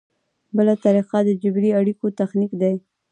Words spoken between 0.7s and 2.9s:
طریقه د جبري اړیکو تخنیک دی.